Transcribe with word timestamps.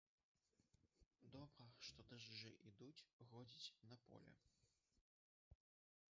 Добра, 1.33 1.65
што 1.87 2.05
дажджы 2.13 2.51
ідуць, 2.69 3.07
годзіць 3.33 3.73
на 3.91 3.95
поле. 4.07 4.33